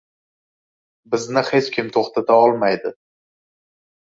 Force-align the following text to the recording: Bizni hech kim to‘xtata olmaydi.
Bizni 1.15 1.43
hech 1.49 1.69
kim 1.75 1.91
to‘xtata 1.99 2.39
olmaydi. 2.47 2.95